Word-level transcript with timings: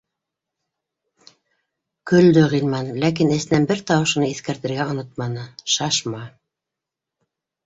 Көлдө 2.11 2.45
Ғилман, 2.53 2.89
ләкин 3.03 3.35
эсенән 3.35 3.69
бер 3.73 3.83
тауыш 3.93 4.15
уны 4.23 4.31
иҫкәртергә 4.37 4.89
онотманы: 4.95 5.45
шашма 5.77 6.25